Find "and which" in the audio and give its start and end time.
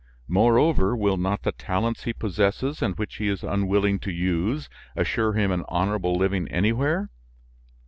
2.81-3.17